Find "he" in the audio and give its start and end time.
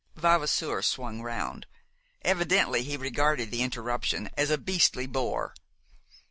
2.81-2.97